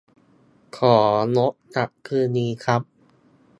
[0.77, 0.99] ขอ
[1.35, 2.81] งดจัดคืนนี้ครับ